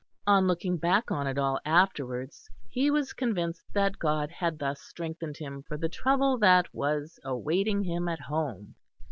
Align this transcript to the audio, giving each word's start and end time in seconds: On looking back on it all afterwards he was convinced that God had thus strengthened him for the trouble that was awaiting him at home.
On 0.25 0.47
looking 0.47 0.77
back 0.77 1.11
on 1.11 1.27
it 1.27 1.37
all 1.37 1.59
afterwards 1.63 2.49
he 2.71 2.89
was 2.89 3.13
convinced 3.13 3.65
that 3.75 3.99
God 3.99 4.31
had 4.31 4.57
thus 4.57 4.81
strengthened 4.81 5.37
him 5.37 5.61
for 5.67 5.77
the 5.77 5.89
trouble 5.89 6.39
that 6.39 6.73
was 6.73 7.19
awaiting 7.23 7.83
him 7.83 8.07
at 8.07 8.21
home. 8.21 8.73